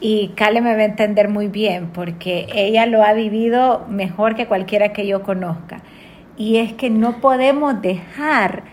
y 0.00 0.28
Kale 0.36 0.60
me 0.60 0.74
va 0.74 0.82
a 0.82 0.84
entender 0.84 1.28
muy 1.28 1.48
bien 1.48 1.88
porque 1.92 2.46
ella 2.52 2.86
lo 2.86 3.02
ha 3.02 3.12
vivido 3.12 3.84
mejor 3.88 4.36
que 4.36 4.46
cualquiera 4.46 4.92
que 4.92 5.06
yo 5.06 5.22
conozca. 5.22 5.80
Y 6.36 6.58
es 6.58 6.72
que 6.72 6.90
no 6.90 7.20
podemos 7.20 7.80
dejar 7.80 8.64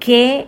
que 0.00 0.46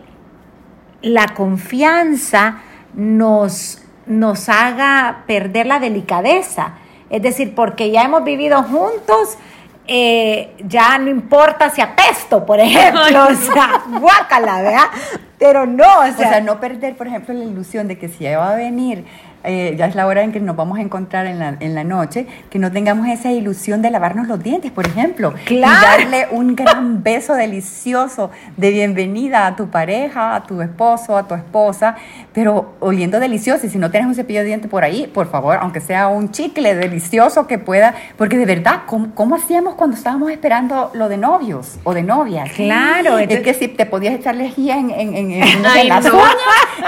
la 1.03 1.29
confianza 1.29 2.63
nos, 2.95 3.83
nos 4.07 4.49
haga 4.49 5.25
perder 5.27 5.67
la 5.67 5.79
delicadeza 5.79 6.75
es 7.11 7.23
decir, 7.23 7.55
porque 7.55 7.91
ya 7.91 8.03
hemos 8.03 8.25
vivido 8.25 8.63
juntos, 8.63 9.39
eh, 9.87 10.55
ya 10.59 10.99
no 10.99 11.09
importa 11.09 11.71
si 11.71 11.81
apesto, 11.81 12.45
por 12.45 12.59
ejemplo, 12.61 13.29
o 13.31 13.35
sea, 13.35 13.83
guácala, 14.01 14.63
¿verdad? 14.63 14.87
Pero 15.39 15.67
no, 15.67 16.01
o 16.01 16.05
sea, 16.05 16.13
O 16.15 16.17
sea, 16.17 16.41
no 16.41 16.61
perder, 16.61 16.97
por 16.97 17.07
ejemplo, 17.07 17.35
la 17.35 17.45
ilusión 17.45 17.89
de 17.89 17.99
que 17.99 18.09
si 18.09 18.27
ella 18.27 18.39
va 18.39 18.53
a 18.53 18.57
venir, 18.57 19.05
eh, 19.47 19.75
ya 19.79 19.87
es 19.87 19.95
la 19.95 20.07
hora 20.07 20.23
en 20.23 20.33
que 20.33 20.41
nos 20.41 20.57
vamos 20.57 20.79
a 20.79 20.83
encontrar 20.83 21.27
en 21.27 21.39
la, 21.39 21.57
en 21.61 21.75
la 21.75 21.85
noche, 21.85 22.27
que 22.51 22.59
no 22.59 22.71
tengamos 22.73 23.09
esa 23.09 23.31
ilusión 23.33 23.81
de 23.83 23.91
lavarnos 23.91 24.27
los 24.29 24.43
dientes, 24.43 24.71
por 24.73 24.87
ejemplo. 24.87 25.33
Claro. 25.45 25.73
Y 25.79 26.05
darle 26.05 26.29
un 26.33 26.55
gran 26.57 27.03
beso 27.03 27.35
delicioso 27.35 28.31
de 28.57 28.71
bienvenida 28.71 29.47
a 29.47 29.57
tu 29.57 29.69
pareja, 29.69 30.35
a 30.35 30.43
tu 30.45 30.61
esposo, 30.63 31.17
a 31.17 31.27
tu 31.27 31.35
esposa, 31.35 31.97
pero 32.33 32.75
oliendo 32.81 33.21
delicioso. 33.21 33.67
Y 33.67 33.71
si 33.71 33.79
no 33.79 33.91
tienes 33.91 34.09
un 34.09 34.15
cepillo 34.15 34.41
de 34.41 34.47
dientes 34.47 34.71
por 34.71 34.85
ahí, 34.85 35.07
por 35.07 35.29
favor, 35.31 35.59
aunque 35.61 35.81
sea 35.81 36.09
un 36.09 36.31
chicle 36.31 36.75
delicioso 36.75 37.47
que 37.47 37.59
pueda, 37.59 37.95
porque 38.19 38.37
de 38.37 38.47
verdad, 38.47 38.83
¿cómo, 38.87 39.09
cómo 39.15 39.37
hacíamos 39.37 39.75
cuando 39.75 39.97
estábamos 39.97 40.31
esperando 40.31 40.91
lo 40.95 41.09
de 41.09 41.17
novios 41.17 41.79
o 41.85 41.95
de 41.95 42.03
novias? 42.03 42.51
Claro, 42.53 43.19
Es 43.19 43.23
entonces- 43.31 43.45
que 43.45 43.55
si 43.55 43.69
te 43.69 43.87
podías 43.87 44.15
echar 44.15 44.35
lejía 44.35 44.77
en, 44.79 44.91
en, 44.91 45.15
en, 45.15 45.31
en- 45.33 45.67
Ay, 45.67 45.83
en 45.83 45.89
las 45.89 46.05
no. 46.05 46.15
uñas, 46.15 46.35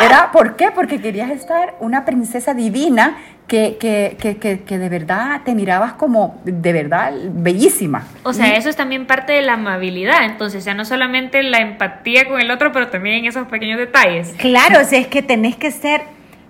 era, 0.04 0.30
¿por 0.32 0.56
qué? 0.56 0.70
Porque 0.70 1.00
querías 1.00 1.30
estar 1.30 1.74
una 1.80 2.04
princesa 2.04 2.47
divina 2.54 3.16
que, 3.46 3.78
que, 3.80 4.16
que, 4.20 4.36
que, 4.36 4.60
que 4.62 4.76
de 4.78 4.88
verdad 4.90 5.40
te 5.44 5.54
mirabas 5.54 5.94
como, 5.94 6.40
de 6.44 6.72
verdad, 6.72 7.12
bellísima. 7.30 8.04
O 8.22 8.32
sea, 8.34 8.56
eso 8.56 8.68
es 8.68 8.76
también 8.76 9.06
parte 9.06 9.32
de 9.32 9.40
la 9.42 9.54
amabilidad. 9.54 10.24
Entonces, 10.24 10.64
ya 10.66 10.74
no 10.74 10.84
solamente 10.84 11.42
la 11.42 11.58
empatía 11.58 12.28
con 12.28 12.40
el 12.40 12.50
otro, 12.50 12.72
pero 12.72 12.88
también 12.88 13.24
esos 13.24 13.46
pequeños 13.48 13.78
detalles. 13.78 14.34
claro, 14.36 14.80
o 14.82 14.84
sea, 14.84 14.98
es 15.00 15.06
que 15.06 15.22
tenés 15.22 15.56
que 15.56 15.70
ser, 15.70 16.02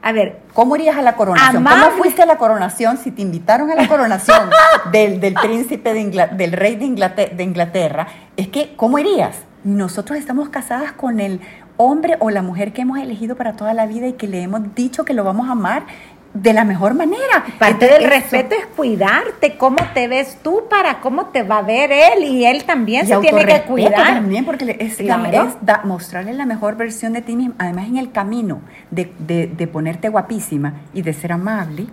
a 0.02 0.10
ver, 0.12 0.38
¿Cómo 0.54 0.74
irías 0.74 0.96
a 0.96 1.02
la 1.02 1.14
coronación? 1.14 1.58
Amable. 1.58 1.84
¿Cómo 1.84 1.96
fuiste 2.02 2.22
a 2.22 2.26
la 2.26 2.36
coronación 2.36 2.96
si 2.98 3.12
te 3.12 3.22
invitaron 3.22 3.70
a 3.70 3.76
la 3.76 3.86
coronación 3.86 4.50
del, 4.92 5.20
del 5.20 5.34
príncipe 5.34 5.94
de 5.94 6.00
Ingla- 6.00 6.30
del 6.30 6.50
rey 6.50 6.74
de 6.74 6.84
Inglaterra, 6.84 7.30
de 7.36 7.44
Inglaterra? 7.44 8.06
Es 8.36 8.48
que, 8.48 8.72
¿cómo 8.74 8.98
irías? 8.98 9.36
Nosotros 9.62 10.18
estamos 10.18 10.48
casadas 10.48 10.90
con 10.90 11.20
el 11.20 11.40
hombre 11.78 12.16
o 12.20 12.28
la 12.30 12.42
mujer 12.42 12.73
que 12.75 12.82
hemos 12.82 12.99
elegido 12.99 13.35
para 13.37 13.54
toda 13.54 13.73
la 13.73 13.87
vida 13.87 14.06
y 14.06 14.12
que 14.12 14.26
le 14.26 14.42
hemos 14.42 14.75
dicho 14.75 15.04
que 15.06 15.14
lo 15.14 15.25
vamos 15.25 15.49
a 15.49 15.52
amar 15.52 15.85
de 16.35 16.52
la 16.52 16.64
mejor 16.64 16.92
manera. 16.94 17.42
parte 17.58 17.87
Entonces, 17.87 17.99
del 17.99 18.02
eso- 18.02 18.11
respeto 18.20 18.54
es 18.54 18.66
cuidarte, 18.76 19.56
cómo 19.56 19.78
te 19.94 20.06
ves 20.08 20.38
tú 20.42 20.64
para 20.68 21.00
cómo 21.00 21.26
te 21.26 21.42
va 21.42 21.58
a 21.58 21.62
ver 21.62 21.90
él 21.90 22.25
y 22.25 22.44
él 22.44 22.64
también 22.64 23.06
Y 23.06 23.08
se 23.08 23.16
tiene 23.18 23.47
que 23.47 23.62
cuidar. 23.62 23.94
también, 23.94 24.44
porque 24.44 24.76
es, 24.78 25.00
la- 25.00 25.16
Claro. 25.30 25.49
es 25.49 25.56
da- 25.62 25.80
mostrarle 25.85 26.35
la 26.35 26.44
mejor 26.44 26.76
versión 26.76 27.14
de 27.14 27.23
ti 27.23 27.35
mismo. 27.35 27.54
Además, 27.58 27.87
en 27.88 27.97
el 27.97 28.12
camino 28.12 28.61
de, 28.90 29.11
de- 29.18 29.47
de 29.47 29.66
ponerte 29.66 30.11
guapísima 30.11 30.75
y 30.92 31.00
de 31.02 31.12
ser 31.14 31.32
amable, 31.32 31.87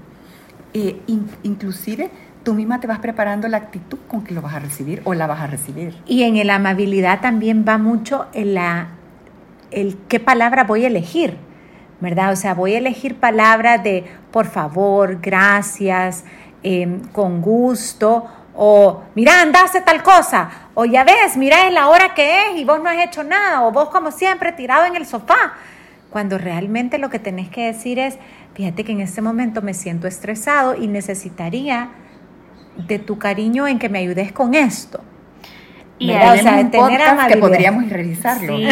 eh, 0.73 0.99
in- 1.07 1.29
inclusive 1.43 2.09
tú 2.43 2.53
misma 2.53 2.79
te 2.81 2.87
vas 2.87 2.99
preparando 2.99 3.47
la 3.47 3.57
actitud 3.57 3.97
con 4.07 4.21
que 4.23 4.33
lo 4.33 4.41
vas 4.41 4.53
a 4.53 4.59
recibir 4.59 5.01
o 5.05 5.13
la 5.13 5.25
vas 5.27 5.39
a 5.41 5.47
recibir. 5.47 5.95
Y 6.05 6.23
en 6.23 6.45
la 6.45 6.55
amabilidad 6.55 7.21
también 7.21 7.63
va 7.67 7.77
mucho 7.77 8.25
en 8.33 8.53
la, 8.53 8.87
el 9.75 9.97
qué 10.07 10.19
palabra 10.19 10.63
voy 10.63 10.85
a 10.85 10.87
elegir, 10.87 11.37
¿verdad? 11.99 12.31
O 12.31 12.35
sea, 12.35 12.53
voy 12.53 12.73
a 12.73 12.77
elegir 12.77 13.15
palabras 13.15 13.83
de 13.83 14.05
por 14.31 14.47
favor, 14.47 15.19
gracias, 15.21 16.23
eh, 16.63 16.99
con 17.11 17.41
gusto, 17.41 18.25
o 18.55 19.03
mira, 19.15 19.41
anda, 19.41 19.63
hace 19.63 19.81
tal 19.81 20.01
cosa, 20.01 20.49
o 20.73 20.85
ya 20.85 21.03
ves, 21.03 21.35
mira, 21.35 21.67
es 21.67 21.73
la 21.73 21.89
hora 21.89 22.13
que 22.13 22.47
es 22.47 22.57
y 22.57 22.63
vos 22.63 22.81
no 22.81 22.89
has 22.89 23.05
hecho 23.05 23.23
nada, 23.23 23.63
o 23.63 23.71
vos 23.71 23.89
como 23.89 24.11
siempre 24.11 24.53
tirado 24.53 24.85
en 24.85 24.95
el 24.95 25.05
sofá. 25.05 25.53
Cuando 26.09 26.37
realmente 26.37 26.97
lo 26.97 27.09
que 27.09 27.19
tenés 27.19 27.49
que 27.49 27.65
decir 27.65 27.99
es, 27.99 28.17
fíjate 28.53 28.85
que 28.85 28.93
en 28.93 29.01
este 29.01 29.21
momento 29.21 29.61
me 29.61 29.73
siento 29.73 30.07
estresado 30.07 30.73
y 30.73 30.87
necesitaría 30.87 31.89
de 32.77 32.99
tu 32.99 33.19
cariño 33.19 33.67
en 33.67 33.77
que 33.77 33.89
me 33.89 33.99
ayudes 33.99 34.31
con 34.31 34.53
esto. 34.53 35.01
Y 35.97 36.11
ahí- 36.11 36.39
O 36.39 36.41
sea, 36.43 36.55
un 36.59 36.71
tener 36.71 36.99
podcast 36.99 37.27
que 37.31 37.37
podríamos 37.37 37.89
realizarlo. 37.89 38.57
Sí, 38.57 38.65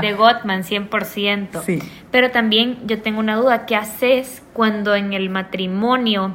de 0.00 0.12
Gottman, 0.16 0.62
100%. 0.64 1.62
Sí. 1.62 1.80
Pero 2.10 2.30
también 2.30 2.78
yo 2.86 3.00
tengo 3.02 3.18
una 3.20 3.34
duda, 3.36 3.66
¿qué 3.66 3.74
haces 3.76 4.42
cuando 4.52 4.94
en 4.94 5.12
el 5.12 5.28
matrimonio 5.30 6.34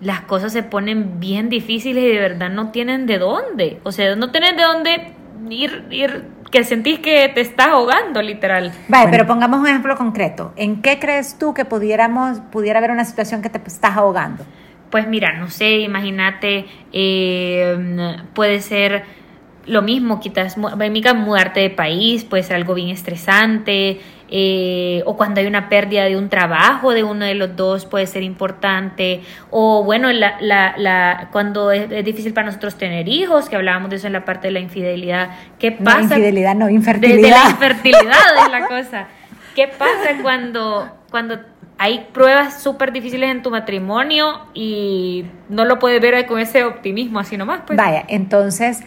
las 0.00 0.22
cosas 0.22 0.52
se 0.52 0.62
ponen 0.64 1.20
bien 1.20 1.48
difíciles 1.48 2.02
y 2.04 2.08
de 2.08 2.18
verdad 2.18 2.50
no 2.50 2.70
tienen 2.70 3.06
de 3.06 3.18
dónde? 3.18 3.78
O 3.84 3.92
sea, 3.92 4.16
no 4.16 4.30
tienen 4.32 4.56
de 4.56 4.62
dónde 4.64 5.12
ir, 5.48 5.84
ir 5.90 6.24
que 6.50 6.62
sentís 6.64 6.98
que 7.00 7.30
te 7.34 7.40
estás 7.40 7.68
ahogando, 7.68 8.20
literal. 8.22 8.70
Vale, 8.88 9.04
Bueno. 9.04 9.10
pero 9.10 9.26
pongamos 9.26 9.60
un 9.60 9.66
ejemplo 9.68 9.96
concreto. 9.96 10.52
¿En 10.56 10.82
qué 10.82 10.98
crees 10.98 11.38
tú 11.38 11.54
que 11.54 11.64
pudiéramos, 11.64 12.40
pudiera 12.52 12.78
haber 12.78 12.90
una 12.90 13.04
situación 13.04 13.42
que 13.42 13.48
te 13.48 13.58
estás 13.66 13.96
ahogando? 13.96 14.44
Pues 14.90 15.08
mira, 15.08 15.32
no 15.38 15.50
sé, 15.50 15.78
imagínate, 15.78 16.66
eh, 16.92 18.16
puede 18.34 18.60
ser 18.60 19.02
lo 19.66 19.82
mismo, 19.82 20.20
quizás, 20.20 20.56
mudarte 20.58 21.60
de 21.60 21.70
país, 21.70 22.24
puede 22.24 22.42
ser 22.42 22.56
algo 22.56 22.74
bien 22.74 22.90
estresante, 22.90 24.00
eh, 24.28 25.02
o 25.06 25.16
cuando 25.16 25.40
hay 25.40 25.46
una 25.46 25.68
pérdida 25.68 26.04
de 26.04 26.16
un 26.16 26.28
trabajo 26.28 26.92
de 26.92 27.04
uno 27.04 27.24
de 27.24 27.34
los 27.34 27.56
dos 27.56 27.86
puede 27.86 28.06
ser 28.06 28.22
importante, 28.22 29.22
o 29.50 29.84
bueno, 29.84 30.10
la, 30.12 30.36
la, 30.40 30.74
la, 30.76 31.28
cuando 31.30 31.70
es, 31.72 31.90
es 31.90 32.04
difícil 32.04 32.32
para 32.32 32.46
nosotros 32.46 32.76
tener 32.76 33.08
hijos, 33.08 33.48
que 33.48 33.56
hablábamos 33.56 33.90
de 33.90 33.96
eso 33.96 34.06
en 34.06 34.12
la 34.14 34.24
parte 34.24 34.48
de 34.48 34.52
la 34.52 34.60
infidelidad, 34.60 35.30
¿qué 35.58 35.70
No, 35.72 35.84
pasa? 35.84 36.02
infidelidad, 36.02 36.54
no, 36.54 36.66
de, 36.66 36.72
de 36.72 36.76
infertilidad. 36.76 37.44
la 37.44 37.50
infertilidad 37.50 38.44
es 38.44 38.50
la 38.50 38.66
cosa. 38.68 39.06
¿Qué 39.54 39.68
pasa 39.68 40.20
cuando, 40.22 40.88
cuando 41.10 41.38
hay 41.78 42.06
pruebas 42.12 42.62
súper 42.62 42.92
difíciles 42.92 43.30
en 43.30 43.42
tu 43.42 43.50
matrimonio 43.50 44.40
y 44.52 45.26
no 45.48 45.64
lo 45.64 45.78
puedes 45.78 46.00
ver 46.00 46.26
con 46.26 46.40
ese 46.40 46.64
optimismo 46.64 47.18
así 47.20 47.36
nomás? 47.36 47.60
Pues? 47.66 47.76
Vaya, 47.76 48.04
entonces, 48.08 48.82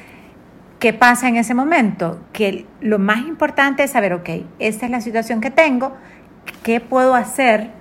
¿qué 0.79 0.93
pasa 0.93 1.27
en 1.27 1.37
ese 1.37 1.53
momento? 1.53 2.19
Que 2.33 2.65
lo 2.81 2.99
más 2.99 3.19
importante 3.19 3.83
es 3.83 3.91
saber, 3.91 4.13
ok, 4.13 4.29
esta 4.59 4.85
es 4.85 4.91
la 4.91 5.01
situación 5.01 5.41
que 5.41 5.51
tengo, 5.51 5.95
¿qué 6.63 6.79
puedo 6.79 7.15
hacer 7.15 7.71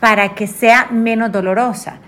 para 0.00 0.34
que 0.34 0.46
sea 0.46 0.88
menos 0.90 1.30
dolorosa? 1.32 1.98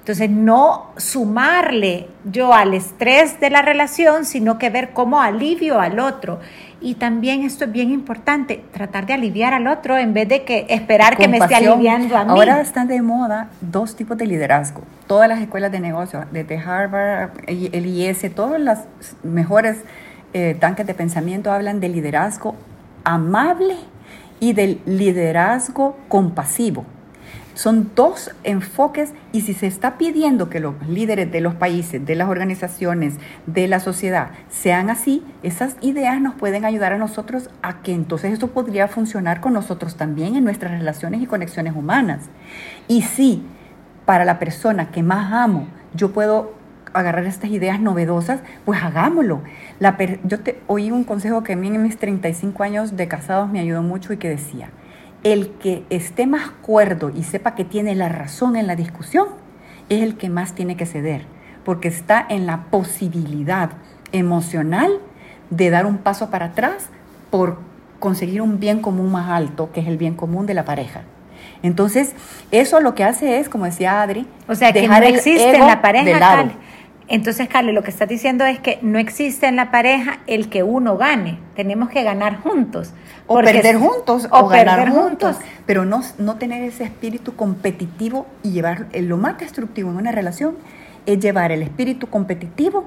Entonces, 0.00 0.30
no 0.30 0.90
sumarle 0.96 2.08
yo 2.24 2.52
al 2.52 2.74
estrés 2.74 3.38
de 3.38 3.50
la 3.50 3.62
relación, 3.62 4.24
sino 4.24 4.58
que 4.58 4.70
ver 4.70 4.90
cómo 4.90 5.20
alivio 5.20 5.78
al 5.78 6.00
otro. 6.00 6.40
Y 6.80 6.94
también 6.94 7.42
esto 7.42 7.66
es 7.66 7.72
bien 7.72 7.90
importante, 7.90 8.64
tratar 8.72 9.04
de 9.04 9.12
aliviar 9.12 9.52
al 9.52 9.66
otro 9.66 9.98
en 9.98 10.14
vez 10.14 10.26
de 10.26 10.44
que 10.44 10.64
esperar 10.70 11.18
que 11.18 11.28
me 11.28 11.36
esté 11.36 11.54
aliviando 11.54 12.16
a 12.16 12.24
mí. 12.24 12.30
Ahora 12.30 12.62
están 12.62 12.88
de 12.88 13.02
moda 13.02 13.50
dos 13.60 13.94
tipos 13.94 14.16
de 14.16 14.26
liderazgo. 14.26 14.80
Todas 15.06 15.28
las 15.28 15.40
escuelas 15.40 15.70
de 15.70 15.80
negocio, 15.80 16.24
desde 16.32 16.56
Harvard, 16.56 17.30
el 17.46 17.86
IES, 17.86 18.34
todas 18.34 18.58
las 18.58 18.86
mejores 19.22 19.76
eh, 20.32 20.56
tanques 20.58 20.86
de 20.86 20.94
pensamiento 20.94 21.52
hablan 21.52 21.80
de 21.80 21.90
liderazgo 21.90 22.54
amable 23.04 23.76
y 24.40 24.54
del 24.54 24.80
liderazgo 24.86 25.98
compasivo. 26.08 26.86
Son 27.60 27.90
dos 27.94 28.30
enfoques 28.42 29.12
y 29.32 29.42
si 29.42 29.52
se 29.52 29.66
está 29.66 29.98
pidiendo 29.98 30.48
que 30.48 30.60
los 30.60 30.76
líderes 30.88 31.30
de 31.30 31.42
los 31.42 31.54
países, 31.54 32.02
de 32.06 32.14
las 32.14 32.30
organizaciones, 32.30 33.16
de 33.44 33.68
la 33.68 33.80
sociedad 33.80 34.30
sean 34.48 34.88
así, 34.88 35.22
esas 35.42 35.76
ideas 35.82 36.22
nos 36.22 36.36
pueden 36.36 36.64
ayudar 36.64 36.94
a 36.94 36.96
nosotros 36.96 37.50
a 37.60 37.82
que 37.82 37.92
entonces 37.92 38.32
esto 38.32 38.46
podría 38.46 38.88
funcionar 38.88 39.42
con 39.42 39.52
nosotros 39.52 39.96
también 39.96 40.36
en 40.36 40.44
nuestras 40.44 40.72
relaciones 40.72 41.20
y 41.20 41.26
conexiones 41.26 41.76
humanas. 41.76 42.30
Y 42.88 43.02
si 43.02 43.42
para 44.06 44.24
la 44.24 44.38
persona 44.38 44.90
que 44.90 45.02
más 45.02 45.30
amo 45.30 45.66
yo 45.92 46.12
puedo 46.12 46.54
agarrar 46.94 47.26
estas 47.26 47.50
ideas 47.50 47.78
novedosas, 47.78 48.40
pues 48.64 48.82
hagámoslo. 48.82 49.42
Yo 50.24 50.40
te 50.40 50.62
oí 50.66 50.90
un 50.90 51.04
consejo 51.04 51.42
que 51.42 51.52
a 51.52 51.56
mí 51.56 51.66
en 51.66 51.82
mis 51.82 51.98
35 51.98 52.62
años 52.62 52.96
de 52.96 53.06
casados 53.06 53.50
me 53.50 53.60
ayudó 53.60 53.82
mucho 53.82 54.14
y 54.14 54.16
que 54.16 54.30
decía, 54.30 54.70
el 55.22 55.50
que 55.50 55.84
esté 55.90 56.26
más 56.26 56.50
cuerdo 56.62 57.10
y 57.10 57.22
sepa 57.22 57.54
que 57.54 57.64
tiene 57.64 57.94
la 57.94 58.08
razón 58.08 58.56
en 58.56 58.66
la 58.66 58.76
discusión 58.76 59.28
es 59.88 60.02
el 60.02 60.16
que 60.16 60.30
más 60.30 60.54
tiene 60.54 60.76
que 60.76 60.86
ceder, 60.86 61.22
porque 61.64 61.88
está 61.88 62.24
en 62.28 62.46
la 62.46 62.64
posibilidad 62.70 63.70
emocional 64.12 64.98
de 65.50 65.70
dar 65.70 65.86
un 65.86 65.98
paso 65.98 66.30
para 66.30 66.46
atrás 66.46 66.88
por 67.30 67.58
conseguir 67.98 68.40
un 68.40 68.60
bien 68.60 68.80
común 68.80 69.12
más 69.12 69.30
alto, 69.30 69.70
que 69.72 69.80
es 69.80 69.86
el 69.86 69.98
bien 69.98 70.14
común 70.14 70.46
de 70.46 70.54
la 70.54 70.64
pareja. 70.64 71.02
Entonces, 71.62 72.14
eso 72.50 72.80
lo 72.80 72.94
que 72.94 73.04
hace 73.04 73.38
es, 73.38 73.48
como 73.48 73.66
decía 73.66 74.00
Adri, 74.00 74.26
O 74.48 74.54
sea, 74.54 74.72
que 74.72 74.80
no 74.80 74.88
dejar 74.88 75.04
el 75.04 75.14
existe 75.16 75.50
en 75.50 75.56
ego 75.56 75.66
la 75.66 75.82
pareja, 75.82 76.04
de 76.04 76.18
lado. 76.18 76.50
Entonces, 77.10 77.48
Cale, 77.48 77.72
lo 77.72 77.82
que 77.82 77.90
estás 77.90 78.08
diciendo 78.08 78.44
es 78.44 78.60
que 78.60 78.78
no 78.82 78.96
existe 79.00 79.48
en 79.48 79.56
la 79.56 79.72
pareja 79.72 80.20
el 80.28 80.48
que 80.48 80.62
uno 80.62 80.96
gane. 80.96 81.40
Tenemos 81.56 81.90
que 81.90 82.04
ganar 82.04 82.40
juntos. 82.40 82.92
O 83.26 83.40
perder 83.40 83.78
juntos 83.78 84.28
o 84.30 84.38
o, 84.38 84.48
ganar 84.48 84.78
perder 84.78 84.94
juntos. 84.94 85.36
juntos. 85.36 85.52
Pero 85.66 85.84
no, 85.84 86.02
no 86.18 86.36
tener 86.36 86.62
ese 86.62 86.84
espíritu 86.84 87.34
competitivo 87.34 88.28
y 88.44 88.52
llevar 88.52 88.86
eh, 88.92 89.02
lo 89.02 89.16
más 89.16 89.38
destructivo 89.38 89.90
en 89.90 89.96
una 89.96 90.12
relación 90.12 90.54
es 91.04 91.18
llevar 91.18 91.50
el 91.50 91.62
espíritu 91.62 92.06
competitivo 92.06 92.84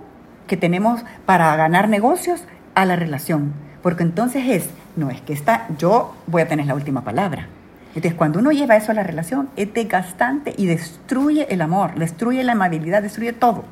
que 0.48 0.56
tenemos 0.56 1.03
para 1.25 1.53
ganar 1.58 1.89
negocios 1.89 2.46
a 2.75 2.86
la 2.86 2.96
relación. 2.96 3.53
Porque 3.82 4.03
entonces 4.03 4.46
es, 4.48 4.70
no 4.96 5.10
es 5.10 5.20
que 5.20 5.34
está, 5.34 5.68
yo 5.77 6.15
voy 6.27 6.44
a 6.44 6.48
tener 6.48 6.65
la 6.65 6.75
última 6.75 7.03
palabra. 7.03 7.50
Entonces, 7.88 8.13
cuando 8.13 8.39
uno 8.39 8.53
lleva 8.53 8.77
eso 8.77 8.92
a 8.92 8.96
la 8.96 9.03
relación, 9.03 9.50
es 9.58 9.74
desgastante 9.74 10.53
y 10.58 10.65
destruye 10.65 11.46
el 11.53 11.62
amor, 11.62 11.96
destruye 11.96 12.42
la 12.44 12.53
amabilidad, 12.53 13.03
destruye 13.03 13.34
todo. 13.34 13.65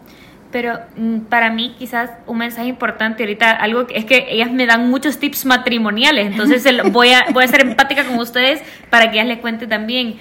Pero 0.51 0.79
mm, 0.97 1.19
para 1.21 1.49
mí 1.49 1.75
quizás 1.79 2.11
un 2.27 2.37
mensaje 2.37 2.67
importante 2.67 3.23
ahorita, 3.23 3.51
algo 3.51 3.87
que 3.87 3.97
es 3.97 4.05
que 4.05 4.27
ellas 4.29 4.51
me 4.51 4.65
dan 4.65 4.89
muchos 4.89 5.17
tips 5.17 5.45
matrimoniales, 5.45 6.27
entonces 6.27 6.65
voy 6.91 7.11
a, 7.13 7.25
voy 7.31 7.45
a 7.45 7.47
ser 7.47 7.61
empática 7.61 8.03
con 8.03 8.19
ustedes 8.19 8.61
para 8.89 9.09
que 9.09 9.17
ellas 9.17 9.27
les 9.27 9.39
cuente 9.39 9.67
también. 9.67 10.15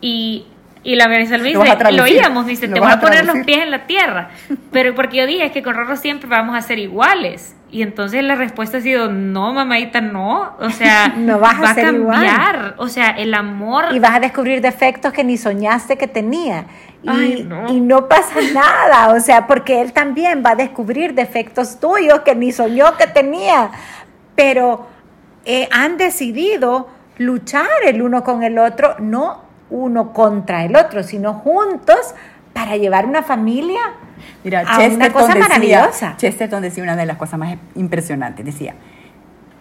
Y 0.00 0.46
y 0.82 0.96
la 0.96 1.08
Marisol 1.08 1.42
me 1.42 1.48
dice, 1.48 1.92
lo, 1.92 2.02
oíamos, 2.02 2.46
dice, 2.46 2.66
te 2.66 2.80
voy 2.80 2.90
a, 2.90 2.98
poner 2.98 3.26
los 3.26 3.44
pies 3.44 3.58
en 3.58 3.70
la 3.70 3.86
tierra. 3.86 4.30
Pero 4.72 4.94
porque 4.94 5.18
yo 5.18 5.26
dije, 5.26 5.44
es 5.44 5.52
que 5.52 5.62
con 5.62 5.74
Rorro 5.74 5.96
siempre 5.96 6.28
vamos 6.28 6.56
a 6.56 6.62
ser 6.62 6.78
iguales. 6.78 7.54
Y 7.70 7.82
entonces 7.82 8.24
la 8.24 8.34
respuesta 8.34 8.78
ha 8.78 8.80
sido, 8.80 9.12
no, 9.12 9.52
mamadita, 9.52 10.00
no. 10.00 10.56
O 10.58 10.70
sea, 10.70 11.08
no 11.16 11.38
vas 11.38 11.56
a, 11.56 11.60
va 11.60 11.70
a 11.70 11.74
cambiar. 11.74 12.74
O 12.78 12.88
sea, 12.88 13.10
el 13.10 13.34
amor... 13.34 13.86
Y 13.92 13.98
vas 13.98 14.12
a 14.12 14.20
descubrir 14.20 14.62
defectos 14.62 15.12
que 15.12 15.22
ni 15.22 15.36
soñaste 15.36 15.98
que 15.98 16.08
tenía. 16.08 16.64
Y, 17.02 17.42
no. 17.44 17.70
y 17.70 17.80
no 17.80 18.08
pasa 18.08 18.34
nada, 18.52 19.14
o 19.14 19.20
sea, 19.20 19.46
porque 19.46 19.80
él 19.80 19.92
también 19.92 20.42
va 20.44 20.50
a 20.50 20.54
descubrir 20.54 21.14
defectos 21.14 21.80
tuyos 21.80 22.20
que 22.20 22.34
ni 22.34 22.52
soñó 22.52 22.96
que 22.96 23.06
tenía. 23.06 23.70
Pero 24.34 24.86
eh, 25.44 25.68
han 25.72 25.98
decidido 25.98 26.88
luchar 27.18 27.68
el 27.84 28.00
uno 28.00 28.24
con 28.24 28.42
el 28.42 28.58
otro, 28.58 28.96
no 28.98 29.49
uno 29.70 30.12
contra 30.12 30.64
el 30.64 30.76
otro, 30.76 31.02
sino 31.02 31.34
juntos 31.34 32.14
para 32.52 32.76
llevar 32.76 33.06
una 33.06 33.22
familia 33.22 33.80
Mira, 34.44 34.64
a 34.66 34.86
una 34.88 35.12
cosa 35.12 35.34
maravillosa. 35.34 36.14
Chesterton 36.16 36.62
decía 36.62 36.82
una 36.82 36.96
de 36.96 37.06
las 37.06 37.16
cosas 37.16 37.38
más 37.38 37.56
impresionantes, 37.74 38.44
decía, 38.44 38.74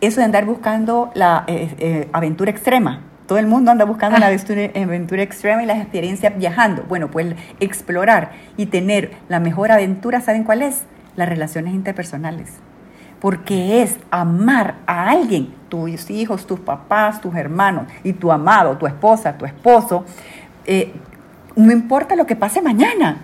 eso 0.01 0.19
de 0.19 0.25
andar 0.25 0.45
buscando 0.45 1.11
la 1.13 1.43
eh, 1.47 1.75
eh, 1.79 2.09
aventura 2.13 2.51
extrema, 2.51 3.01
todo 3.27 3.37
el 3.37 3.45
mundo 3.45 3.69
anda 3.69 3.85
buscando 3.85 4.17
la 4.17 4.25
aventura 4.27 5.21
extrema 5.21 5.61
y 5.61 5.67
las 5.67 5.77
experiencias 5.77 6.35
viajando. 6.35 6.83
Bueno, 6.89 7.11
pues 7.11 7.35
explorar 7.59 8.31
y 8.57 8.65
tener 8.65 9.11
la 9.27 9.39
mejor 9.39 9.71
aventura, 9.71 10.19
¿saben 10.19 10.43
cuál 10.43 10.63
es? 10.63 10.83
Las 11.15 11.29
relaciones 11.29 11.75
interpersonales 11.75 12.53
porque 13.19 13.81
es 13.81 13.97
amar 14.11 14.75
a 14.87 15.09
alguien, 15.09 15.53
tus 15.69 16.09
hijos, 16.09 16.45
tus 16.45 16.59
papás, 16.59 17.21
tus 17.21 17.35
hermanos 17.35 17.85
y 18.03 18.13
tu 18.13 18.31
amado, 18.31 18.77
tu 18.77 18.87
esposa, 18.87 19.37
tu 19.37 19.45
esposo, 19.45 20.05
eh, 20.65 20.91
no 21.55 21.71
importa 21.71 22.15
lo 22.15 22.25
que 22.25 22.35
pase 22.35 22.61
mañana. 22.61 23.21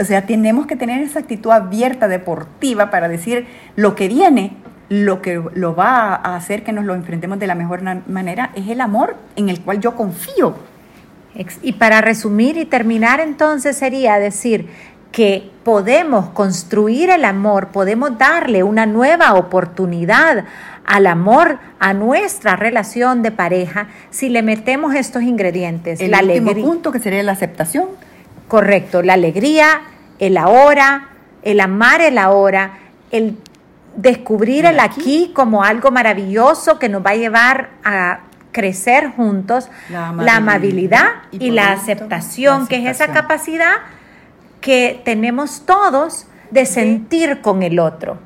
o 0.00 0.04
sea, 0.04 0.26
tenemos 0.26 0.66
que 0.66 0.76
tener 0.76 1.00
esa 1.02 1.20
actitud 1.20 1.50
abierta, 1.50 2.08
deportiva, 2.08 2.90
para 2.90 3.08
decir 3.08 3.46
lo 3.76 3.94
que 3.94 4.08
viene, 4.08 4.56
lo 4.88 5.22
que 5.22 5.42
lo 5.54 5.74
va 5.74 6.14
a 6.14 6.36
hacer 6.36 6.62
que 6.62 6.72
nos 6.72 6.84
lo 6.84 6.94
enfrentemos 6.94 7.38
de 7.38 7.46
la 7.46 7.54
mejor 7.54 7.82
manera, 8.06 8.50
es 8.54 8.68
el 8.68 8.80
amor 8.80 9.16
en 9.36 9.48
el 9.48 9.60
cual 9.60 9.80
yo 9.80 9.96
confío. 9.96 10.54
Y 11.62 11.72
para 11.72 12.00
resumir 12.00 12.56
y 12.56 12.64
terminar 12.64 13.18
entonces 13.18 13.76
sería 13.76 14.18
decir, 14.18 14.68
que 15.14 15.48
podemos 15.62 16.30
construir 16.30 17.08
el 17.08 17.24
amor, 17.24 17.68
podemos 17.68 18.18
darle 18.18 18.64
una 18.64 18.84
nueva 18.84 19.34
oportunidad 19.34 20.44
al 20.84 21.06
amor, 21.06 21.58
a 21.78 21.94
nuestra 21.94 22.56
relación 22.56 23.22
de 23.22 23.30
pareja, 23.30 23.88
si 24.10 24.28
le 24.28 24.42
metemos 24.42 24.94
estos 24.94 25.22
ingredientes. 25.22 26.00
El 26.00 26.14
último 26.14 26.54
punto 26.54 26.92
que 26.92 27.00
sería 27.00 27.22
la 27.22 27.32
aceptación. 27.32 27.88
Correcto, 28.48 29.02
la 29.02 29.14
alegría, 29.14 29.82
el 30.18 30.36
ahora, 30.36 31.08
el 31.42 31.60
amar 31.60 32.00
el 32.00 32.18
ahora, 32.18 32.78
el 33.10 33.38
descubrir 33.96 34.66
el 34.66 34.80
aquí, 34.80 35.32
como 35.34 35.62
algo 35.62 35.90
maravilloso 35.90 36.78
que 36.78 36.88
nos 36.88 37.04
va 37.04 37.10
a 37.10 37.16
llevar 37.16 37.70
a 37.84 38.20
crecer 38.52 39.10
juntos, 39.10 39.68
la 39.90 40.36
amabilidad, 40.36 41.06
y, 41.32 41.50
la 41.50 41.72
aceptación, 41.72 42.66
que 42.66 42.76
es 42.76 42.86
esa 42.86 43.12
capacidad 43.12 43.74
que 44.60 45.02
tenemos 45.04 45.66
todos 45.66 46.26
de 46.50 46.66
sentir 46.66 47.40
con 47.40 47.62
el 47.62 47.78
otro, 47.78 48.18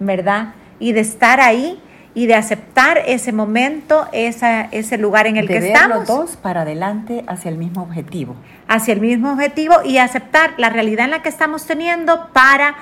¿verdad? 0.00 0.54
Y 0.78 0.92
de 0.92 1.00
estar 1.00 1.40
ahí 1.40 1.82
y 2.14 2.26
de 2.26 2.34
aceptar 2.34 3.02
ese 3.06 3.32
momento, 3.32 4.08
esa, 4.12 4.62
ese 4.62 4.98
lugar 4.98 5.26
en 5.26 5.36
el 5.36 5.46
que 5.46 5.58
estamos. 5.58 5.98
los 5.98 6.06
dos 6.08 6.36
para 6.36 6.62
adelante 6.62 7.24
hacia 7.26 7.50
el 7.50 7.58
mismo 7.58 7.82
objetivo. 7.82 8.36
Hacia 8.66 8.94
el 8.94 9.00
mismo 9.00 9.32
objetivo 9.32 9.76
y 9.84 9.98
aceptar 9.98 10.54
la 10.56 10.70
realidad 10.70 11.04
en 11.04 11.12
la 11.12 11.22
que 11.22 11.28
estamos 11.28 11.66
teniendo 11.66 12.28
para 12.32 12.76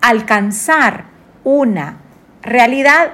alcanzar 0.00 1.04
una 1.44 1.98
realidad 2.42 3.12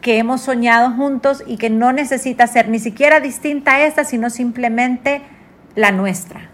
que 0.00 0.18
hemos 0.18 0.40
soñado 0.40 0.92
juntos 0.92 1.42
y 1.46 1.56
que 1.56 1.70
no 1.70 1.92
necesita 1.92 2.46
ser 2.46 2.68
ni 2.68 2.78
siquiera 2.78 3.20
distinta 3.20 3.74
a 3.74 3.86
esta, 3.86 4.04
sino 4.04 4.30
simplemente 4.30 5.22
la 5.74 5.92
nuestra 5.92 6.48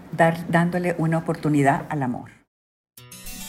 dándole 0.49 0.95
una 0.99 1.19
oportunidad 1.19 1.83
al 1.89 2.03
amor. 2.03 2.31